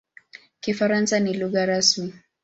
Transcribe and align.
Kifaransa 0.59 1.19
ni 1.19 1.33
lugha 1.33 1.65
rasmi. 1.65 2.13